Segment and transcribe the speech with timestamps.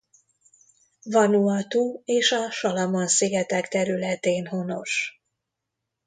[1.03, 5.21] Vanuatu és a Salamon-szigetek területén honos.